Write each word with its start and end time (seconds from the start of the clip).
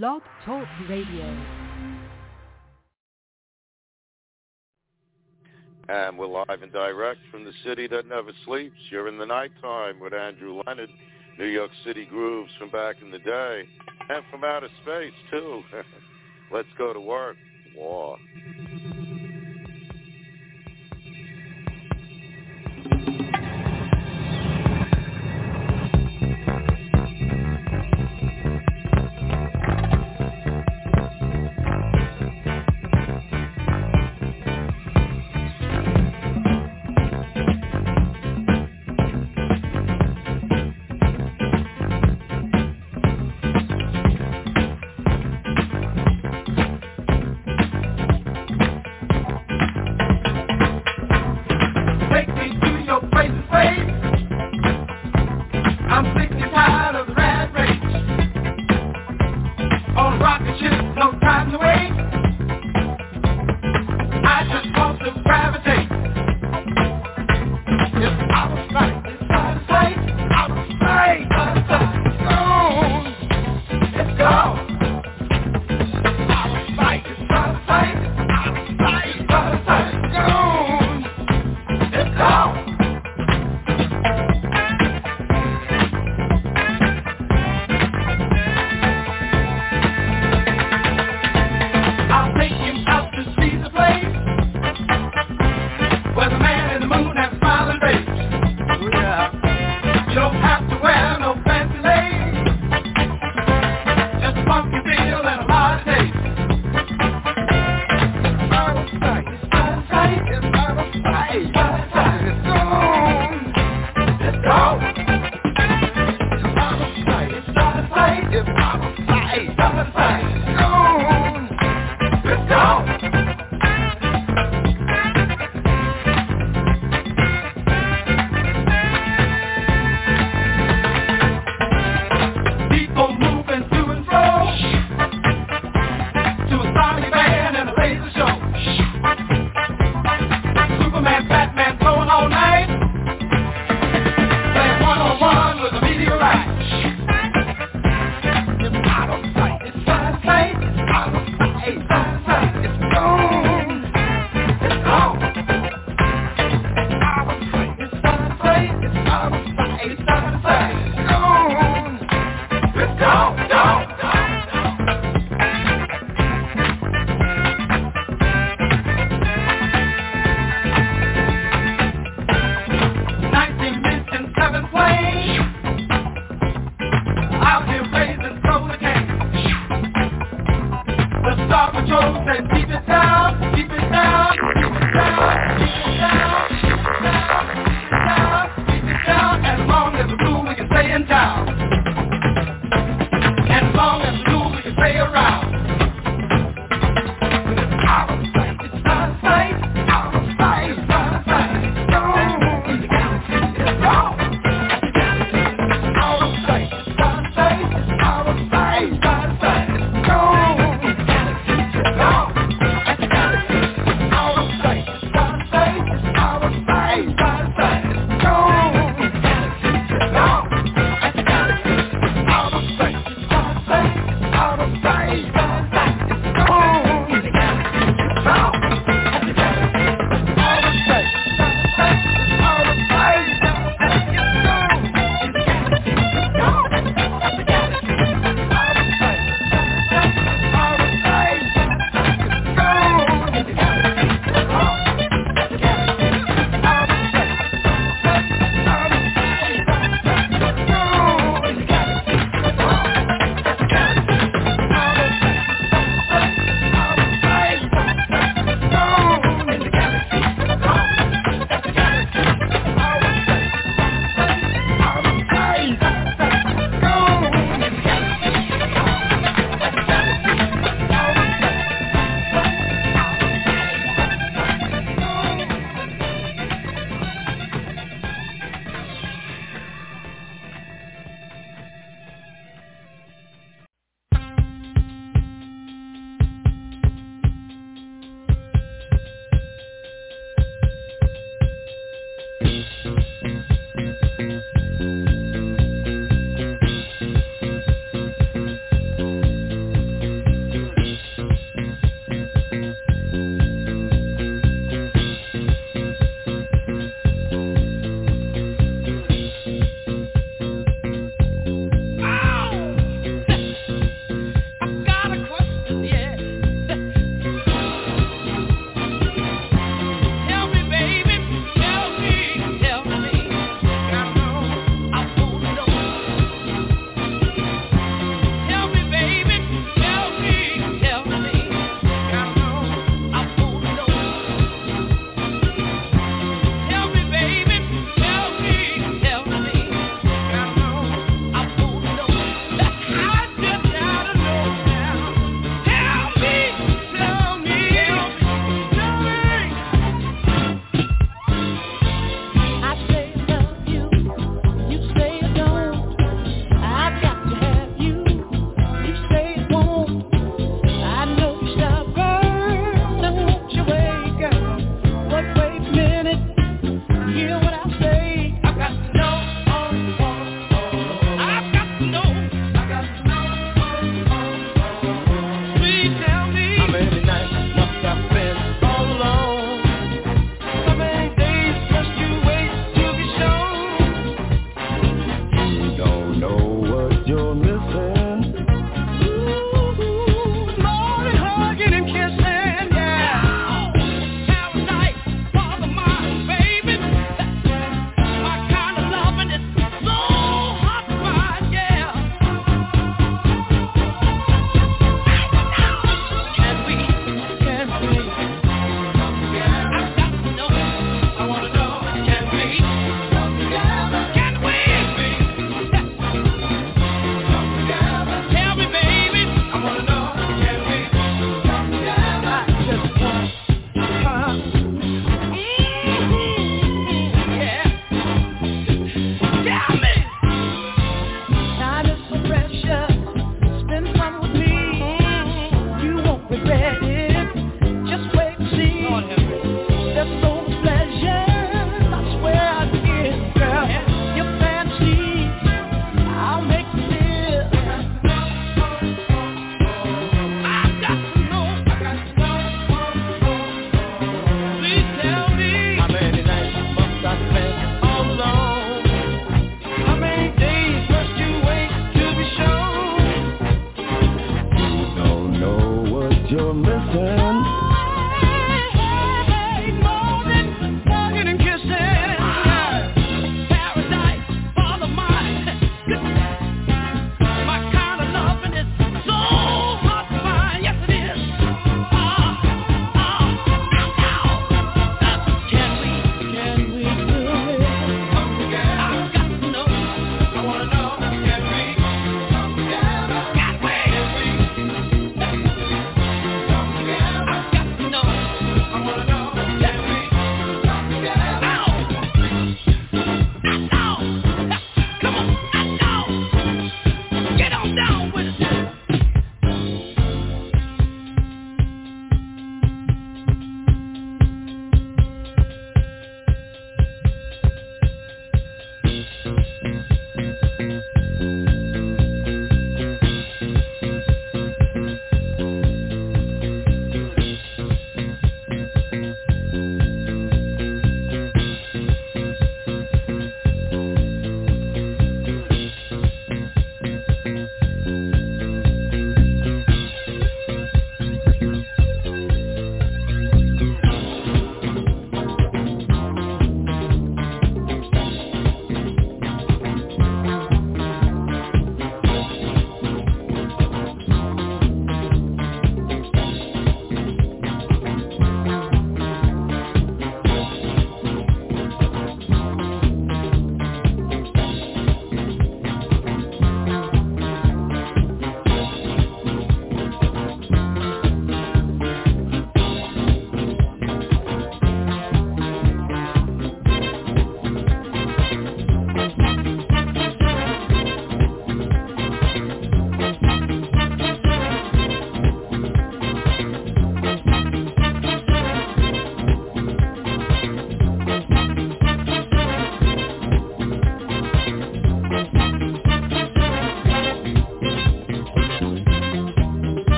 Blog 0.00 0.22
Talk 0.46 0.66
Radio. 0.88 1.36
And 5.90 6.16
we're 6.16 6.28
live 6.28 6.62
and 6.62 6.72
direct 6.72 7.20
from 7.30 7.44
the 7.44 7.52
city 7.62 7.88
that 7.88 8.08
never 8.08 8.30
sleeps. 8.46 8.74
You're 8.88 9.08
in 9.08 9.18
the 9.18 9.26
nighttime 9.26 10.00
with 10.00 10.14
Andrew 10.14 10.62
Leonard, 10.66 10.88
New 11.38 11.44
York 11.44 11.70
City 11.84 12.06
grooves 12.06 12.50
from 12.58 12.70
back 12.70 13.02
in 13.02 13.10
the 13.10 13.18
day, 13.18 13.64
and 14.08 14.24
from 14.30 14.44
outer 14.44 14.70
space 14.82 15.12
too. 15.30 15.62
Let's 16.50 16.68
go 16.78 16.94
to 16.94 17.00
work. 17.00 17.36
War. 17.76 18.16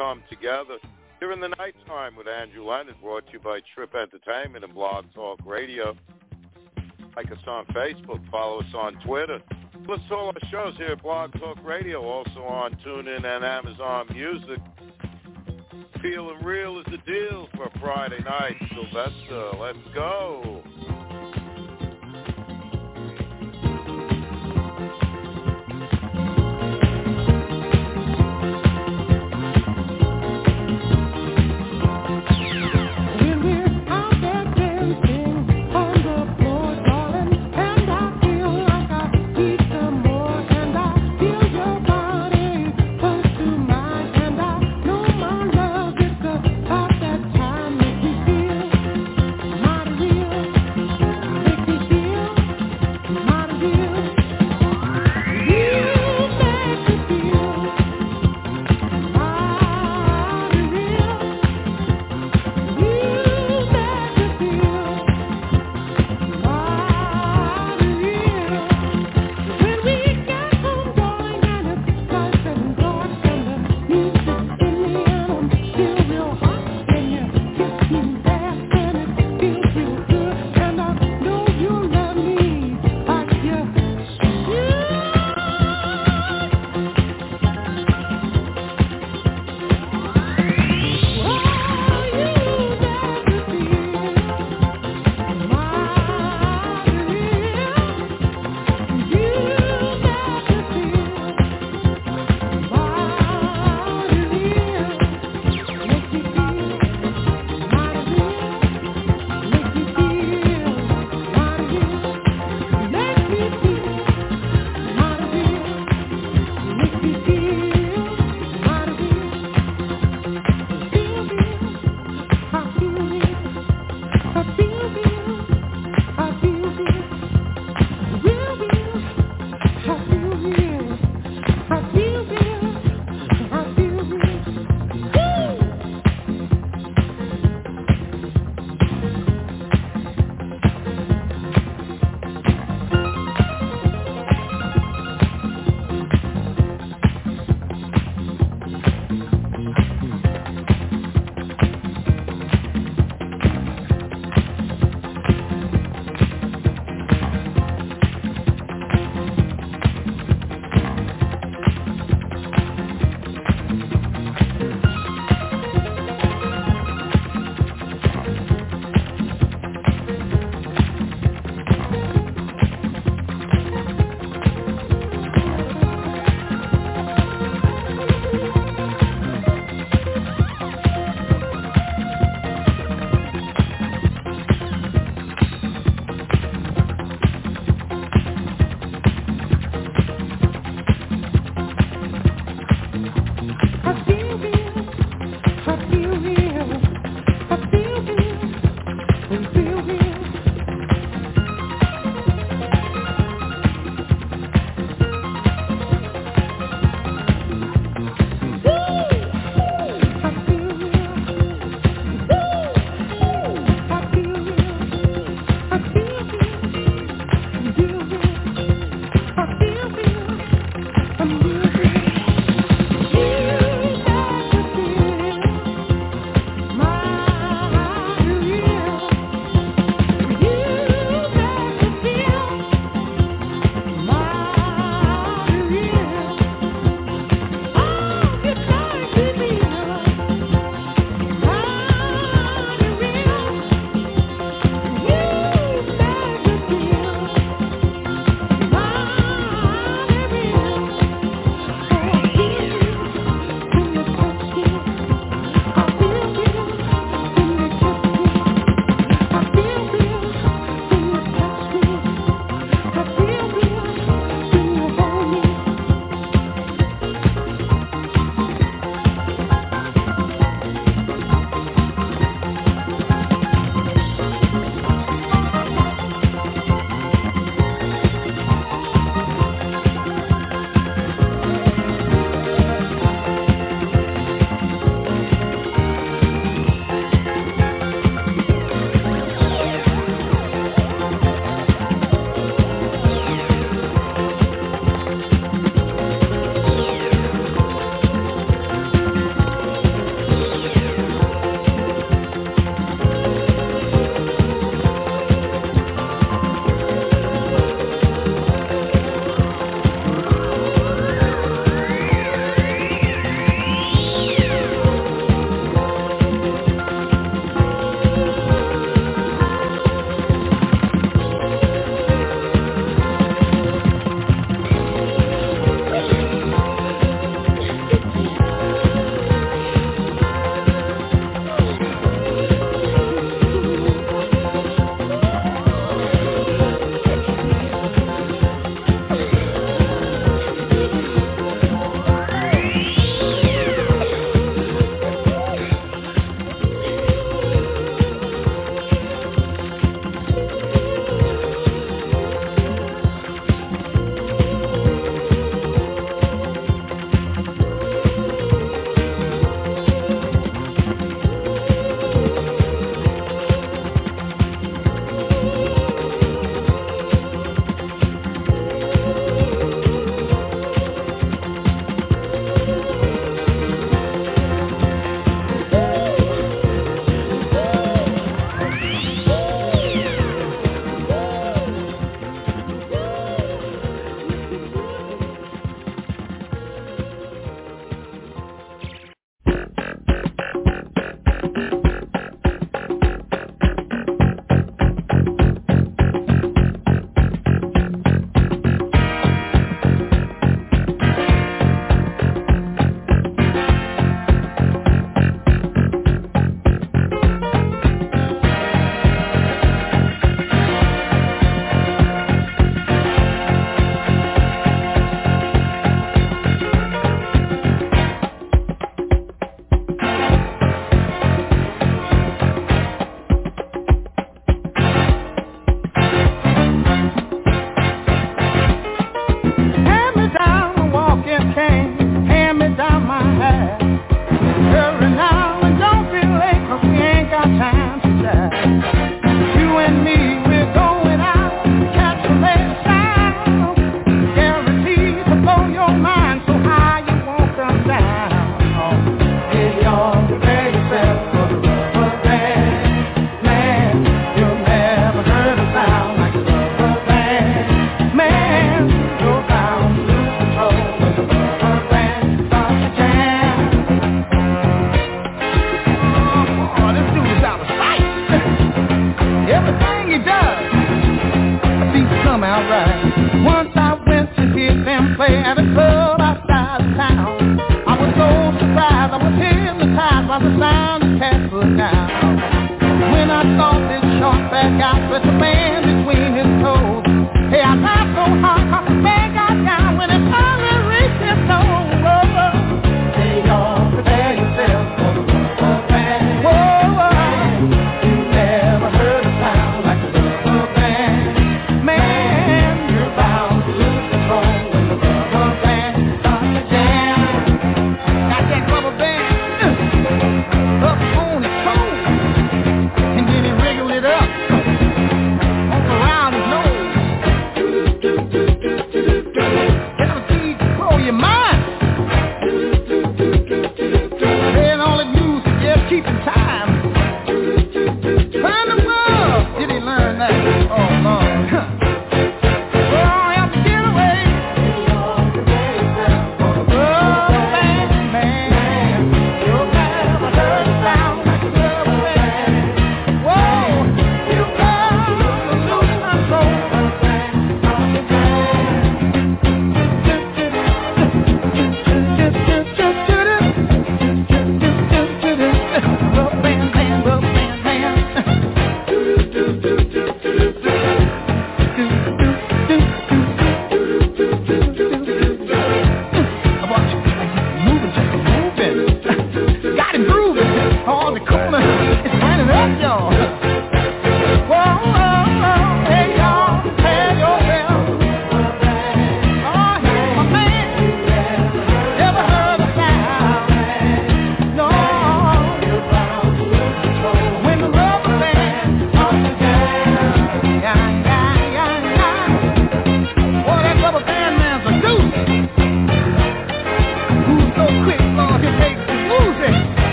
Come 0.00 0.22
together? 0.30 0.78
Here 1.18 1.30
in 1.30 1.40
the 1.40 1.48
nighttime 1.48 2.16
with 2.16 2.26
Andrew 2.26 2.64
Leonard, 2.64 2.98
brought 3.02 3.26
to 3.26 3.34
you 3.34 3.38
by 3.38 3.60
Trip 3.74 3.94
Entertainment 3.94 4.64
and 4.64 4.72
Blog 4.72 5.04
Talk 5.14 5.38
Radio. 5.44 5.94
Like 7.14 7.30
us 7.30 7.38
on 7.46 7.66
Facebook, 7.66 8.18
follow 8.30 8.60
us 8.60 8.74
on 8.74 8.94
Twitter. 9.04 9.42
Listen 9.86 10.08
to 10.08 10.14
all 10.14 10.28
our 10.28 10.50
shows 10.50 10.74
here 10.78 10.92
at 10.92 11.02
Blog 11.02 11.34
Talk 11.34 11.58
Radio, 11.62 12.00
also 12.02 12.40
on 12.40 12.78
TuneIn 12.82 13.26
and 13.26 13.44
Amazon 13.44 14.06
Music. 14.10 14.58
Feeling 16.00 16.42
real 16.42 16.78
is 16.78 16.86
the 16.86 16.98
deal 17.06 17.50
for 17.54 17.68
Friday 17.78 18.22
night. 18.24 18.56
Sylvester, 18.72 19.50
let's 19.58 19.76
go. 19.94 20.62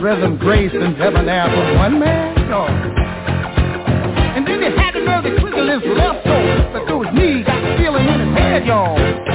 rhythm, 0.00 0.36
grace, 0.38 0.72
and 0.74 0.96
debonair 0.96 1.46
for 1.50 1.76
one 1.76 1.98
man 1.98 2.36
show. 2.48 2.66
And 4.36 4.46
then 4.46 4.60
he 4.62 4.70
had 4.76 4.92
to 4.92 5.04
know 5.04 5.22
the 5.22 5.40
quickness 5.40 5.82
left, 5.96 6.24
so 6.24 6.34
the 6.72 6.84
dude's 6.86 7.10
knees 7.14 7.44
got 7.46 7.60
feeling 7.78 8.06
in 8.06 8.20
his 8.20 8.38
head, 8.38 8.66
y'all. 8.66 9.33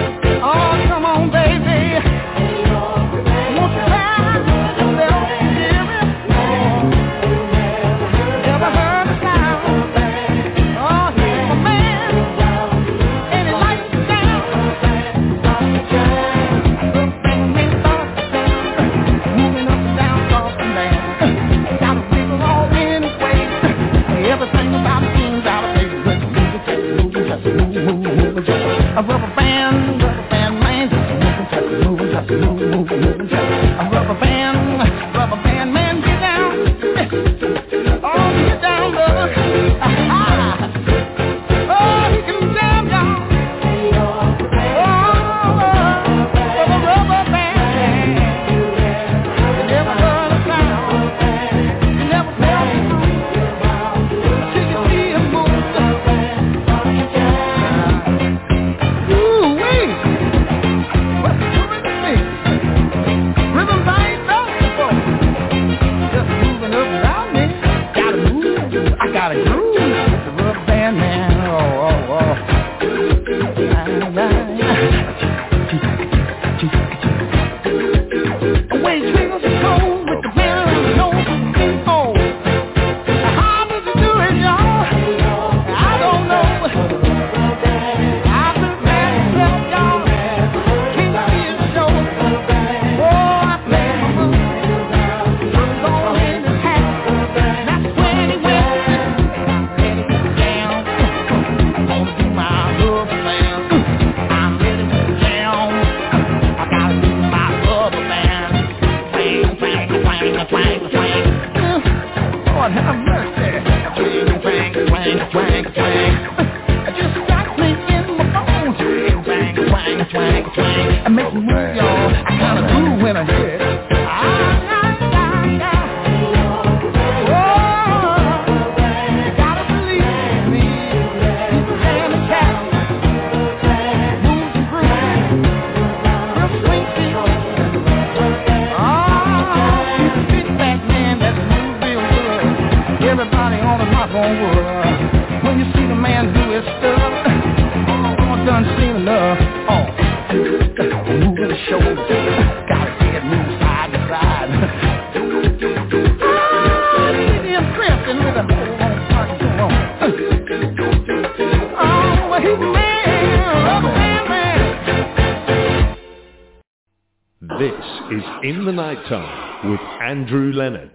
Tiptoe 169.00 169.70
with 169.70 169.80
Andrew 170.02 170.52
Leonard. 170.52 170.89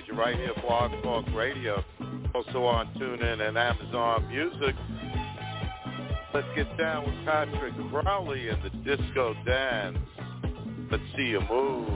Page, 0.00 0.16
right 0.16 0.36
here, 0.36 0.52
Blog 0.66 0.90
Talk 1.02 1.24
Radio. 1.34 1.82
Also 2.34 2.64
on 2.64 2.86
TuneIn 2.94 3.46
and 3.46 3.58
Amazon 3.58 4.28
Music. 4.28 4.74
Let's 6.32 6.46
get 6.54 6.76
down 6.78 7.04
with 7.06 7.14
Patrick 7.24 7.74
Cowley 8.04 8.48
and 8.48 8.62
the 8.62 8.70
Disco 8.96 9.34
Dance. 9.44 9.98
Let's 10.90 11.02
see 11.16 11.24
you 11.24 11.40
move. 11.50 11.86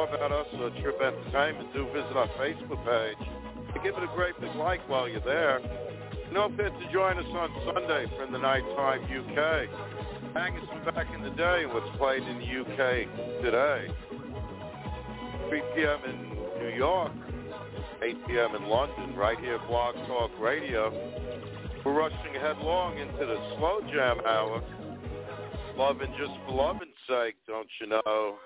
More 0.00 0.14
about 0.14 0.32
us 0.32 0.46
or 0.58 0.70
Trip 0.80 0.98
Entertainment, 1.00 1.74
do 1.74 1.84
visit 1.92 2.16
our 2.16 2.28
Facebook 2.40 2.80
page. 2.86 3.28
Give 3.84 3.94
it 3.94 4.02
a 4.02 4.14
great 4.14 4.38
big 4.40 4.54
like 4.56 4.80
while 4.88 5.06
you're 5.06 5.20
there. 5.20 5.58
And 5.58 6.32
don't 6.32 6.56
to 6.56 6.92
join 6.92 7.18
us 7.18 7.26
on 7.28 7.50
Sunday 7.66 8.06
from 8.16 8.32
the 8.32 8.38
Nighttime 8.38 9.02
UK. 9.04 9.68
Hangers 10.34 10.62
from 10.70 10.94
back 10.94 11.06
in 11.14 11.22
the 11.22 11.30
day 11.30 11.64
and 11.64 11.74
what's 11.74 11.94
played 11.98 12.22
in 12.22 12.38
the 12.38 12.60
UK 12.60 13.42
today. 13.42 13.88
3 15.48 15.62
p.m. 15.74 15.98
in 16.08 16.64
New 16.64 16.74
York, 16.76 17.12
8 18.02 18.26
p.m. 18.26 18.54
in 18.54 18.68
London, 18.68 19.14
right 19.16 19.38
here 19.38 19.56
at 19.56 19.68
Blog 19.68 19.96
Talk 20.06 20.30
Radio. 20.40 20.90
We're 21.84 21.92
rushing 21.92 22.40
headlong 22.40 22.98
into 22.98 23.26
the 23.26 23.36
slow 23.58 23.80
jam 23.92 24.20
hour. 24.26 24.62
Loving 25.76 26.14
just 26.18 26.32
for 26.46 26.54
loving's 26.54 26.92
sake, 27.06 27.34
don't 27.46 27.68
you 27.80 27.88
know? 27.88 28.38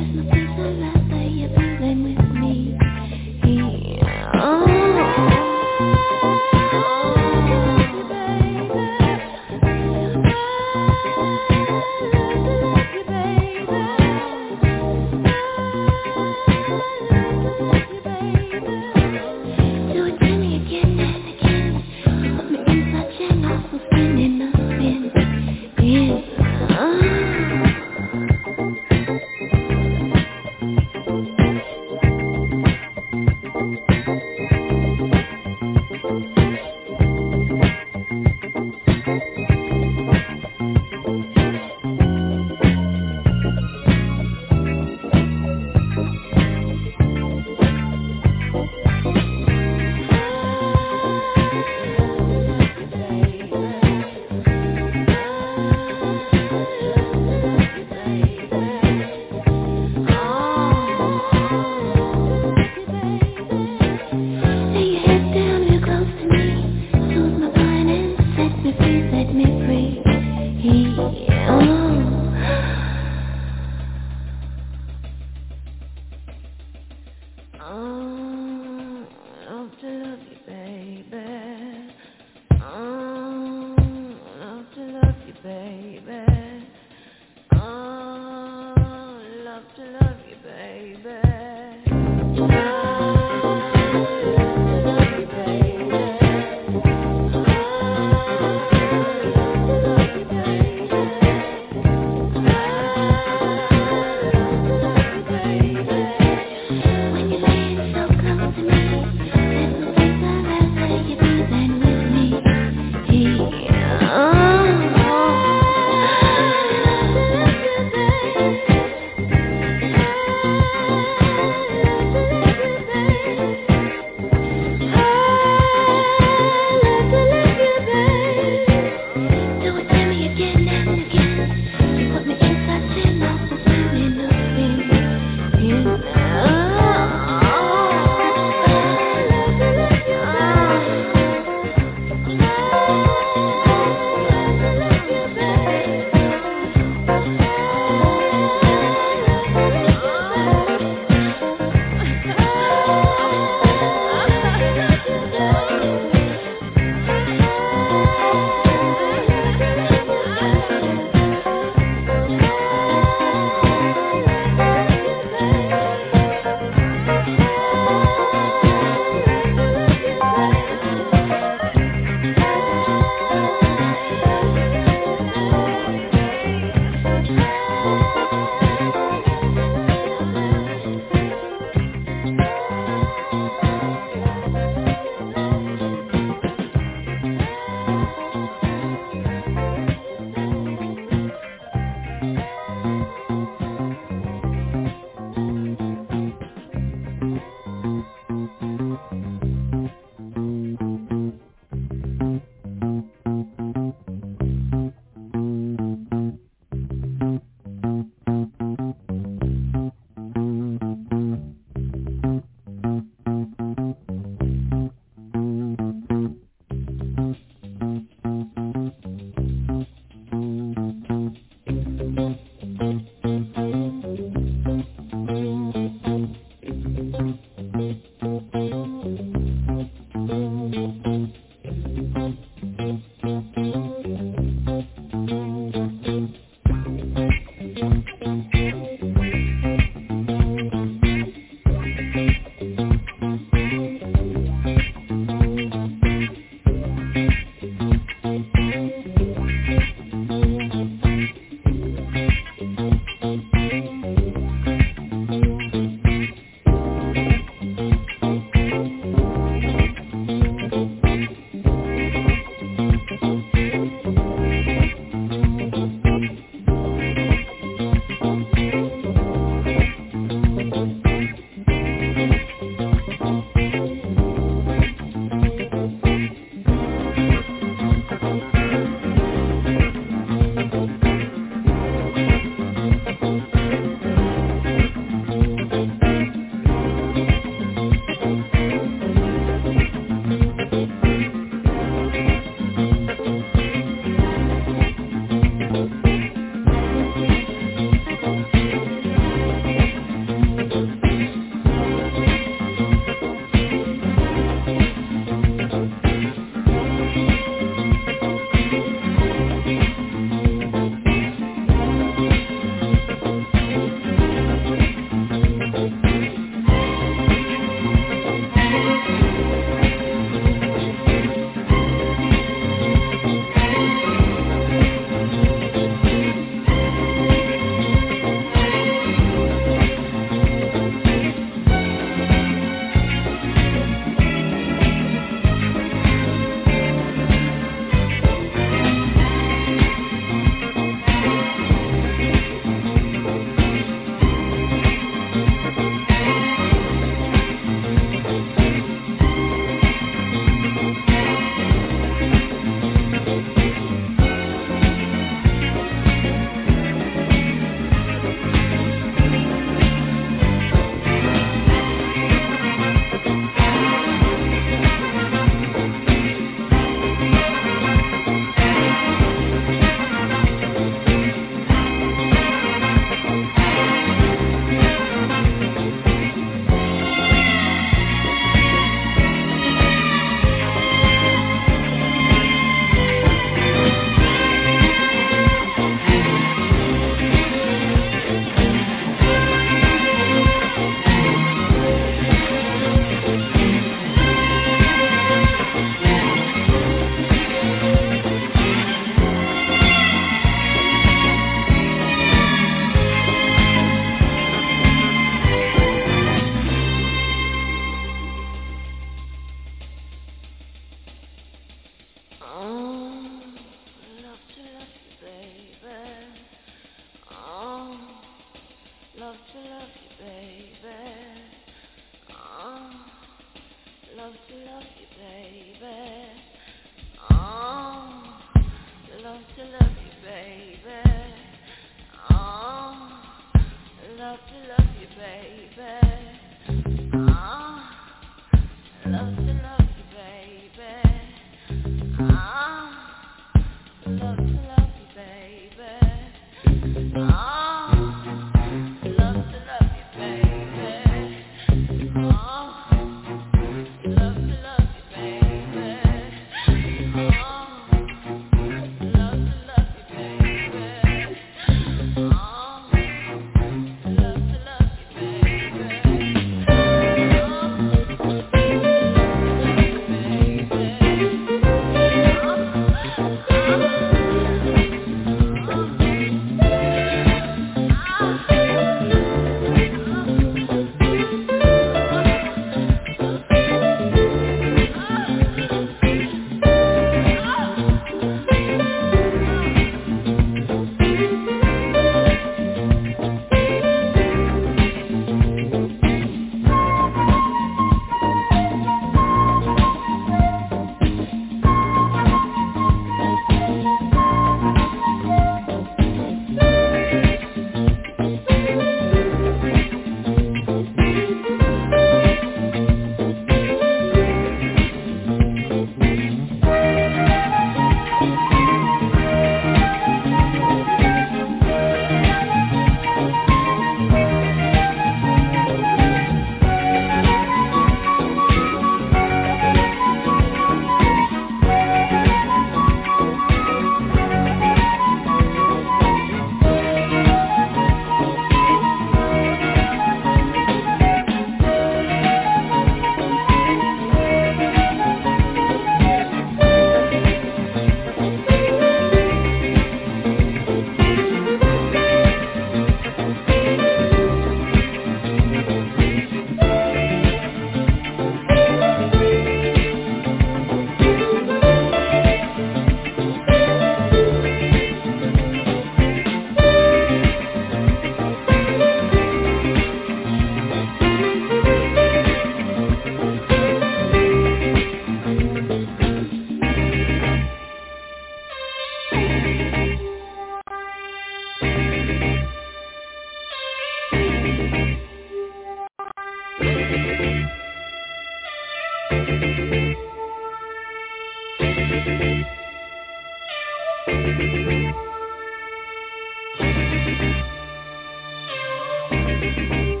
Música 599.40 600.00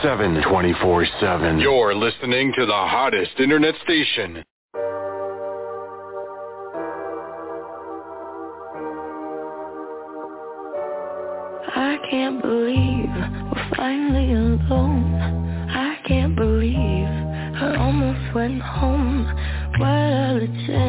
24-7. 0.00 0.42
24-7. 0.42 1.60
You're 1.60 1.94
listening 1.94 2.52
to 2.54 2.66
the 2.66 2.72
hottest 2.72 3.38
internet 3.38 3.74
station. 3.82 4.44
I 11.74 11.98
can't 12.10 12.40
believe 12.42 13.08
we're 13.54 13.70
finally 13.76 14.32
alone. 14.32 15.14
I 15.70 15.98
can't 16.06 16.36
believe 16.36 16.76
I 16.76 17.76
almost 17.78 18.34
went 18.34 18.60
home. 18.62 19.26
What 19.78 19.88
a 19.88 20.32
legit 20.34 20.81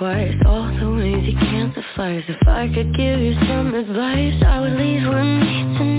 quartz 0.00 0.34
All 0.46 0.66
the 0.80 0.90
ways 0.96 1.28
you 1.28 1.36
can't 1.38 1.74
suffice 1.74 2.24
If 2.26 2.48
I 2.48 2.66
could 2.74 2.96
give 2.96 3.20
you 3.20 3.34
some 3.46 3.74
advice 3.74 4.42
I 4.44 4.60
would 4.60 4.72
leave 4.72 5.06
with 5.06 5.24
me 5.24 5.78
tonight. 5.78 5.89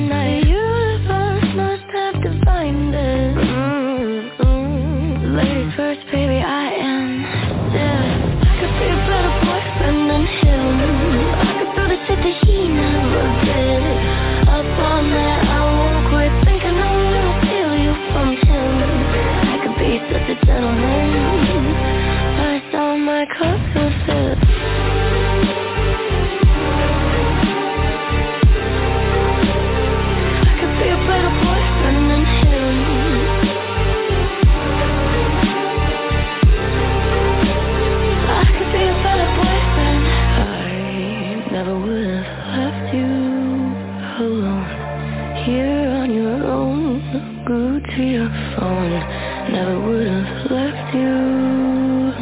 to 47.95 48.03
your 48.03 48.29
phone. 48.55 48.91
Never 49.51 49.79
would 49.79 50.07
have 50.07 50.51
left 50.51 50.95
you 50.95 51.11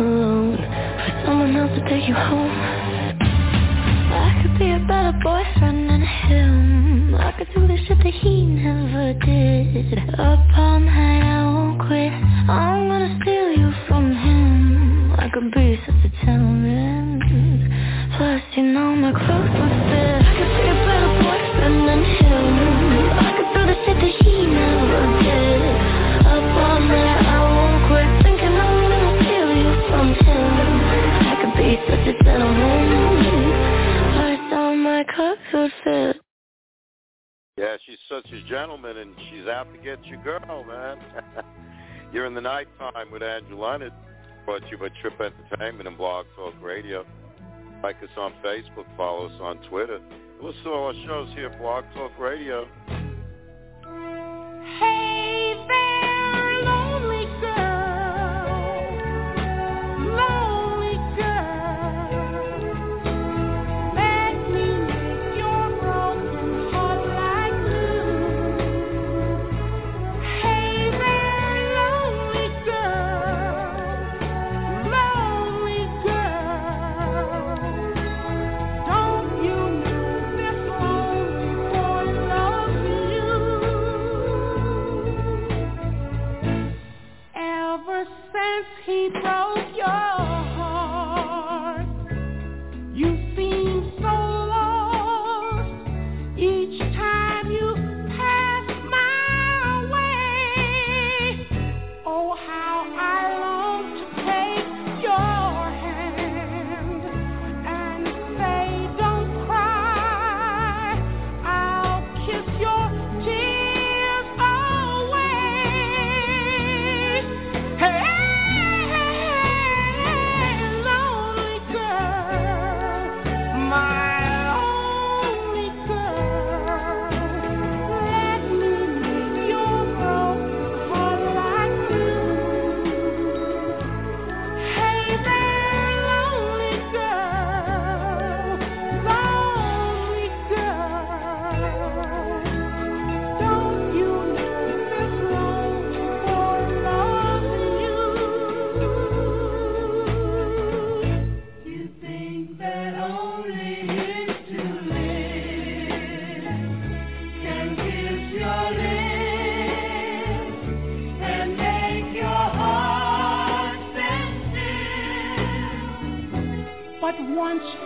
alone 0.01 0.57
for 0.57 1.11
someone 1.25 1.55
else 1.55 1.71
to 1.77 1.89
take 1.89 2.07
you 2.07 2.15
home. 2.15 2.51
I 4.11 4.39
could 4.41 4.57
be 4.57 4.71
a 4.71 4.79
better 4.79 5.13
boyfriend 5.23 5.89
than 5.89 6.01
him. 6.01 7.15
I 7.15 7.31
could 7.37 7.49
do 7.53 7.67
the 7.67 7.77
shit 7.85 7.97
that 7.99 8.13
he 8.13 8.45
never 8.45 9.13
did. 9.13 10.19
Up 10.19 10.48
get 39.95 40.05
your 40.05 40.21
girl, 40.23 40.63
man. 40.65 40.99
You're 42.13 42.25
in 42.25 42.35
the 42.35 42.41
nighttime 42.41 43.11
with 43.11 43.23
Angelina. 43.23 43.89
Brought 44.45 44.61
to 44.61 44.67
you 44.69 44.77
by 44.77 44.89
Trip 45.01 45.19
Entertainment 45.19 45.87
and 45.87 45.97
Blog 45.97 46.25
Talk 46.35 46.53
Radio. 46.61 47.05
Like 47.81 47.95
us 48.03 48.09
on 48.17 48.33
Facebook, 48.43 48.85
follow 48.95 49.27
us 49.27 49.41
on 49.41 49.57
Twitter. 49.69 49.99
Listen 50.41 50.63
to 50.63 50.69
our 50.71 50.93
shows 51.05 51.29
here 51.33 51.47
at 51.47 51.59
Blog 51.59 51.85
Talk 51.95 52.11
Radio. 52.19 52.67
Hey, 54.79 55.55
baby. 55.67 55.98
throw 89.14 89.59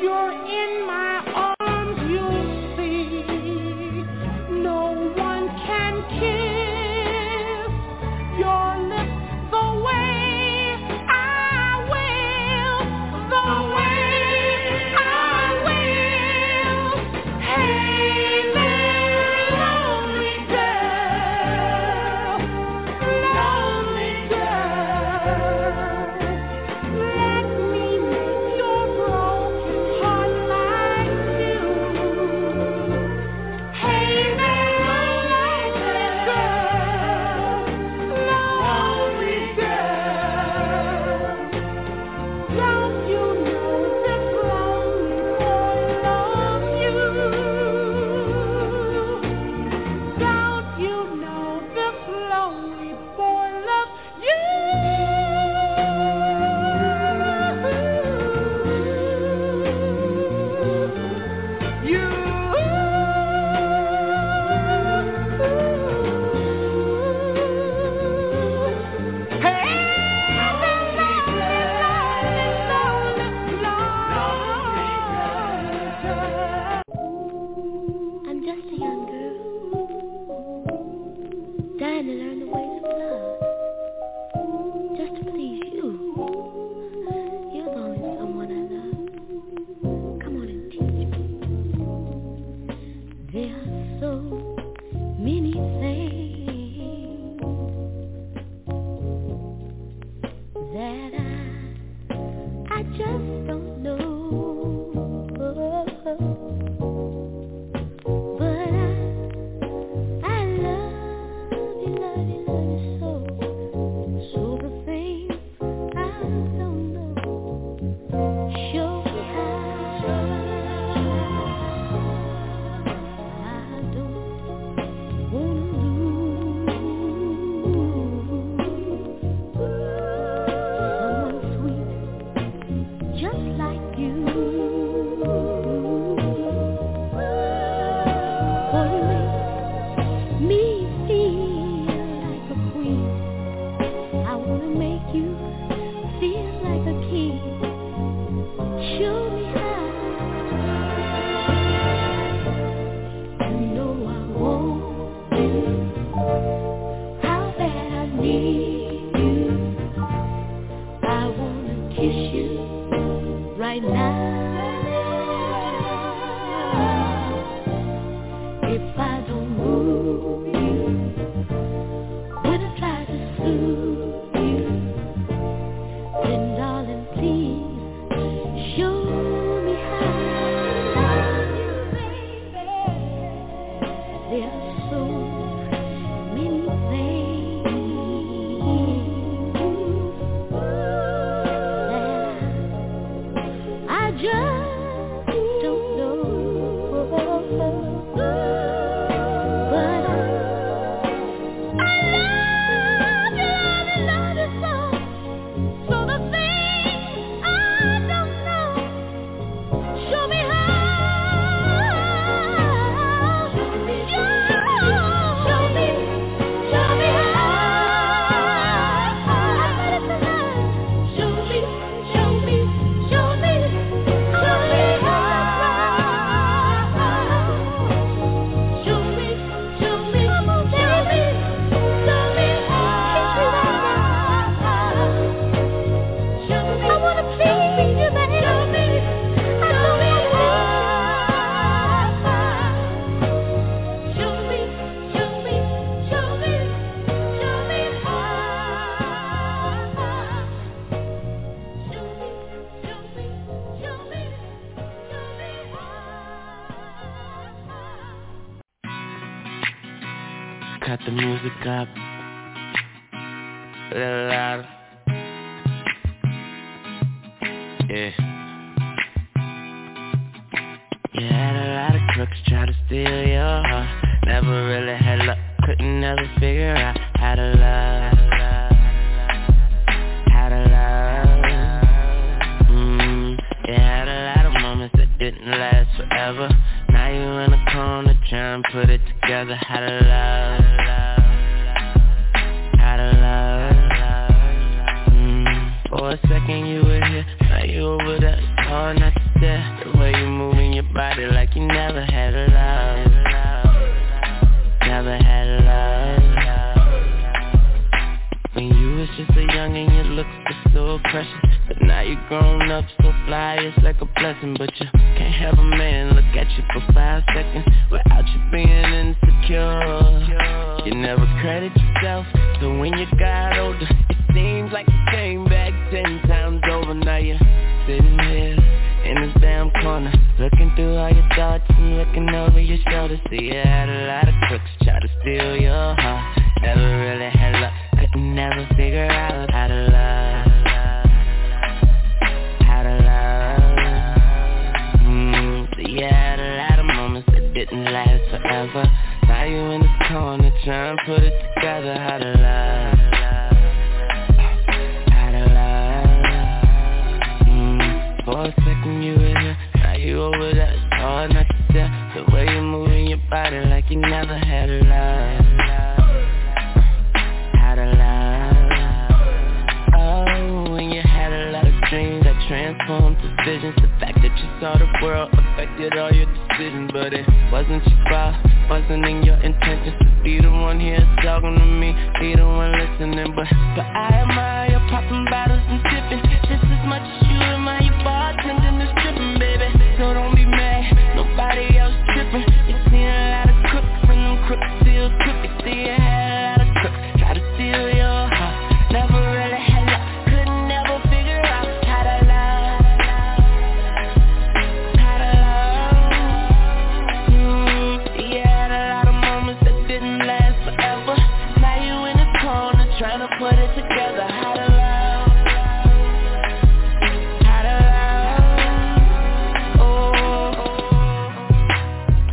you're 0.04 0.32
in 0.32 0.83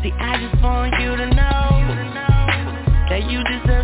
See, 0.02 0.12
I 0.18 0.40
just 0.40 0.62
want 0.62 0.94
you 0.98 1.14
to 1.14 1.26
know 1.26 1.68
that 3.10 3.30
you 3.30 3.44
deserve 3.44 3.79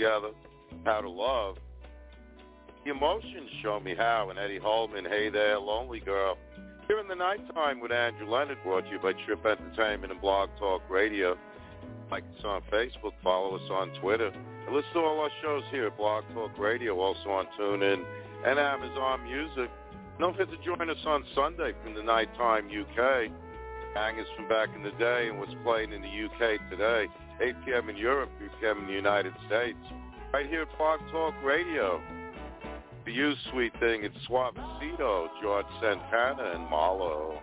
together, 0.00 0.30
how 0.84 1.00
to 1.02 1.10
love. 1.10 1.56
The 2.84 2.90
emotions 2.90 3.50
show 3.62 3.80
me 3.80 3.94
how, 3.94 4.30
and 4.30 4.38
Eddie 4.38 4.58
Holman, 4.58 5.04
Hey 5.04 5.28
There, 5.28 5.58
Lonely 5.58 6.00
Girl. 6.00 6.38
Here 6.88 6.98
in 6.98 7.06
the 7.06 7.14
nighttime 7.14 7.80
with 7.80 7.92
Andrew 7.92 8.26
Leonard, 8.26 8.56
brought 8.64 8.84
to 8.84 8.90
you 8.90 8.98
by 8.98 9.12
Trip 9.26 9.44
Entertainment 9.44 10.10
and 10.10 10.20
Blog 10.20 10.48
Talk 10.58 10.80
Radio. 10.88 11.36
Like 12.10 12.24
us 12.38 12.44
on 12.44 12.62
Facebook, 12.72 13.12
follow 13.22 13.56
us 13.56 13.70
on 13.70 13.90
Twitter, 14.00 14.28
and 14.28 14.74
listen 14.74 14.90
to 14.94 15.00
all 15.00 15.20
our 15.20 15.30
shows 15.42 15.64
here 15.70 15.86
at 15.88 15.96
Blog 15.98 16.24
Talk 16.32 16.58
Radio, 16.58 16.98
also 16.98 17.28
on 17.28 17.46
TuneIn 17.60 18.02
and 18.46 18.58
Amazon 18.58 19.22
Music. 19.24 19.70
Don't 20.18 20.34
forget 20.34 20.50
to 20.50 20.64
join 20.64 20.88
us 20.88 21.04
on 21.06 21.24
Sunday 21.34 21.72
from 21.84 21.94
the 21.94 22.02
nighttime 22.02 22.68
UK. 22.68 23.30
Hangers 23.94 24.26
from 24.34 24.48
back 24.48 24.70
in 24.74 24.82
the 24.82 24.92
day 24.92 25.28
and 25.28 25.38
what's 25.38 25.52
playing 25.62 25.92
in 25.92 26.00
the 26.00 26.08
UK 26.08 26.70
today. 26.70 27.06
8 27.40 27.54
p.m. 27.64 27.88
in 27.88 27.96
Europe, 27.96 28.30
3 28.38 28.48
p.m. 28.60 28.78
in 28.80 28.86
the 28.86 28.92
United 28.92 29.32
States. 29.46 29.78
Right 30.32 30.46
here 30.46 30.62
at 30.62 30.78
Park 30.78 31.00
Talk 31.10 31.34
Radio. 31.44 32.00
For 33.04 33.10
you, 33.10 33.32
sweet 33.50 33.72
thing, 33.80 34.04
it's 34.04 34.16
Suavecito, 34.28 35.28
George 35.42 35.66
Santana, 35.80 36.52
and 36.54 36.68
Malo. 36.68 37.40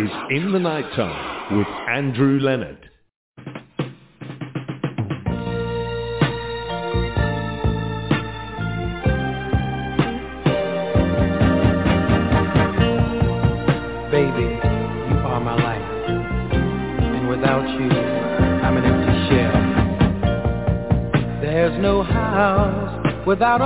Is 0.00 0.10
In 0.30 0.52
the 0.52 0.58
Nighttime 0.58 1.58
with 1.58 1.66
Andrew 1.90 2.38
Leonard. 2.40 2.88
Baby, 14.10 14.48
you 15.10 15.16
are 15.26 15.40
my 15.40 15.54
life. 15.56 15.90
And 17.02 17.28
without 17.28 17.68
you 17.68 17.90
I'm 17.90 18.76
a 18.76 18.80
little 18.80 19.28
shell 19.28 19.52
There's 21.42 21.78
no 21.82 22.02
house 22.02 23.26
without 23.26 23.60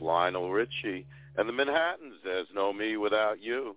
Lionel 0.00 0.52
Richie. 0.52 1.06
And 1.36 1.48
the 1.48 1.52
Manhattans, 1.52 2.14
there's 2.24 2.46
no 2.54 2.72
me 2.72 2.96
without 2.96 3.42
you. 3.42 3.76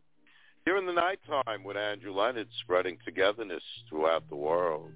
Here 0.65 0.77
in 0.77 0.85
the 0.85 0.93
nighttime 0.93 1.63
with 1.63 1.77
Andrew 1.77 2.13
Leonard 2.13 2.47
spreading 2.61 2.97
togetherness 3.03 3.63
throughout 3.89 4.29
the 4.29 4.35
world. 4.35 4.93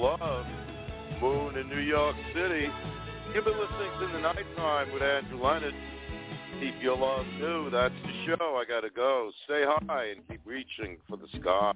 Love, 0.00 0.46
Moon 1.20 1.58
in 1.58 1.68
New 1.68 1.80
York 1.80 2.16
City. 2.34 2.68
You've 3.34 3.44
been 3.44 3.52
listening 3.52 3.90
to 4.00 4.06
The 4.06 4.20
Nighttime 4.20 4.94
with 4.94 5.02
Andrew 5.02 5.44
Leonard. 5.44 5.74
Keep 6.58 6.82
your 6.82 6.96
love 6.96 7.26
too. 7.38 7.68
That's 7.70 7.92
the 8.02 8.24
show. 8.24 8.56
I 8.56 8.64
gotta 8.66 8.88
go. 8.88 9.30
Stay 9.44 9.62
high 9.66 10.06
and 10.16 10.26
keep 10.26 10.40
reaching 10.46 10.96
for 11.06 11.18
the 11.18 11.28
sky. 11.38 11.72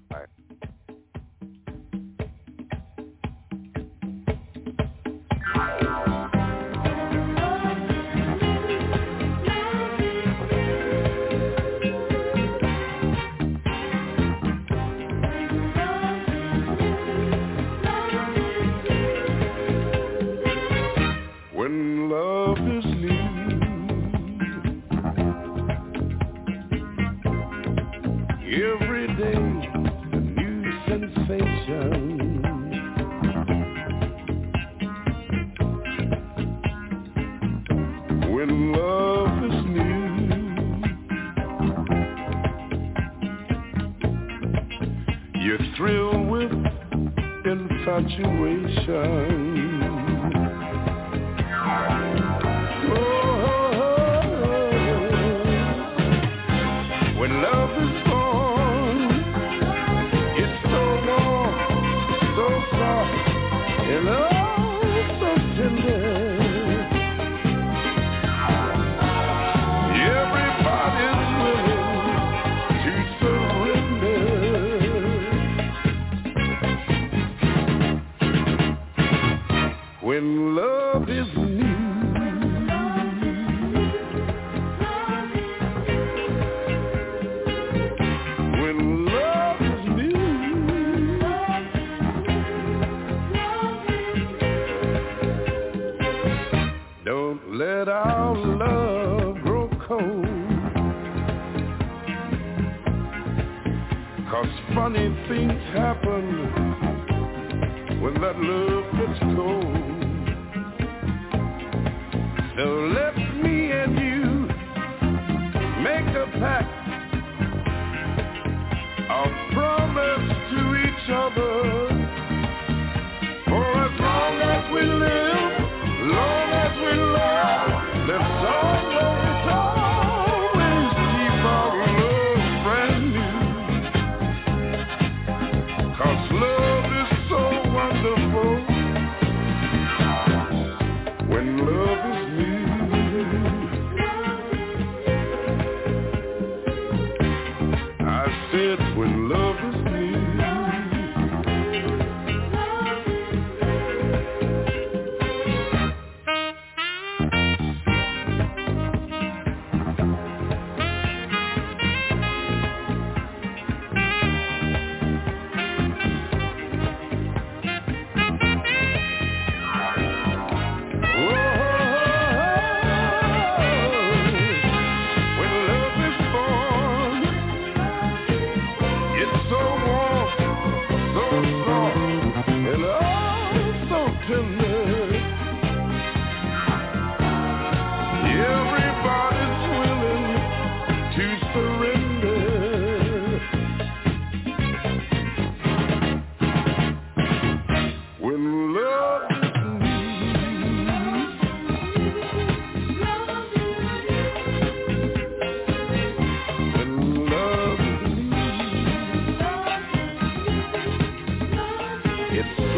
situation. 48.08 49.33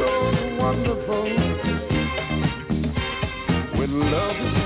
so 0.07 0.57
wonderful. 0.57 1.25
When 3.77 3.91
love 4.13 4.37
is 4.37 4.66